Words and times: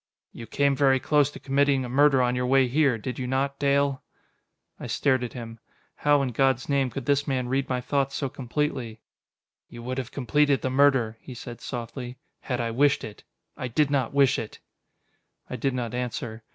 "You 0.31 0.47
came 0.47 0.75
very 0.75 0.99
close 0.99 1.29
to 1.29 1.39
committing 1.39 1.85
a 1.85 1.87
murder 1.87 2.23
on 2.23 2.35
your 2.35 2.47
way 2.47 2.67
here, 2.67 2.97
did 2.97 3.19
you 3.19 3.27
not, 3.27 3.59
Dale?" 3.59 4.01
I 4.79 4.87
stared 4.87 5.23
at 5.23 5.33
him. 5.33 5.59
How, 5.97 6.23
in 6.23 6.29
God's 6.29 6.67
name, 6.67 6.89
could 6.89 7.05
this 7.05 7.27
man 7.27 7.47
read 7.47 7.69
my 7.69 7.81
thoughts 7.81 8.15
so 8.15 8.27
completely? 8.27 8.99
"You 9.69 9.83
would 9.83 9.99
have 9.99 10.09
completed 10.11 10.63
the 10.63 10.71
murder," 10.71 11.19
he 11.21 11.35
said 11.35 11.61
softly, 11.61 12.17
"had 12.39 12.59
I 12.59 12.71
wished 12.71 13.03
it. 13.03 13.23
I 13.55 13.67
did 13.67 13.91
not 13.91 14.11
wish 14.11 14.39
it!" 14.39 14.57
I 15.51 15.55
did 15.55 15.75
not 15.75 15.93
answer. 15.93 16.41